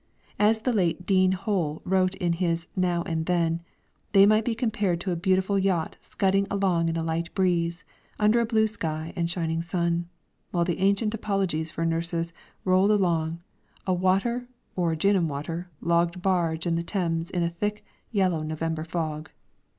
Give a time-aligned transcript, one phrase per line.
[0.39, 3.61] As the late Dean Hole wrote in his "Now and Then,"
[4.13, 7.83] they might be compared to a beautiful yacht scudding along in a light breeze,
[8.17, 10.09] under a blue sky and shining sun,
[10.49, 12.33] while the ancient apologies for nurses
[12.65, 13.41] rolled along,
[13.85, 18.41] a water (or gin and water) logged barge in the Thames in a thick, yellow
[18.41, 19.29] November fog.